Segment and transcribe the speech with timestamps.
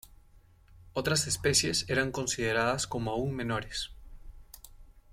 [0.93, 3.91] Otras "especies" eran consideradas como aún menores.